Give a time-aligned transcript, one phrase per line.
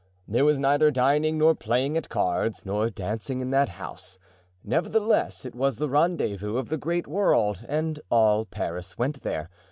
[0.27, 4.17] There was neither dining, nor playing at cards, nor dancing in that house.
[4.63, 9.51] Nevertheless, it was the rendezvous of the great world and all Paris went there.